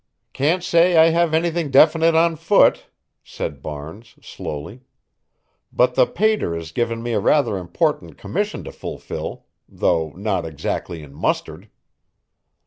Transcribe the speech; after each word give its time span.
"Can't 0.33 0.63
say 0.63 0.97
I 0.97 1.09
have 1.11 1.31
anything 1.31 1.69
definite 1.69 2.15
on 2.15 2.35
foot," 2.35 2.87
said 3.23 3.61
Barnes 3.61 4.15
slowly, 4.19 4.81
"but 5.71 5.93
the 5.93 6.07
pater 6.07 6.55
has 6.55 6.71
given 6.71 7.03
me 7.03 7.13
a 7.13 7.19
rather 7.19 7.55
important 7.55 8.17
commission 8.17 8.63
to 8.63 8.71
fulfil, 8.71 9.45
though 9.69 10.09
not 10.15 10.43
exactly 10.43 11.03
in 11.03 11.13
mustard." 11.13 11.69